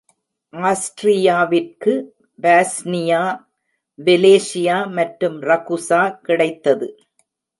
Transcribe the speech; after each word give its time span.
ஆஸ்ட்ரியாவிற்கு 0.53 1.93
Bosnia, 2.41 3.21
வெலேஷியா 3.99 4.77
மற்றும் 4.91 5.41
ரகுசா 5.41 6.01
கிடைத்தது. 6.21 6.87